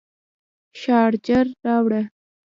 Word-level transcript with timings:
شارجر 0.81 1.45
راوړه 1.65 2.01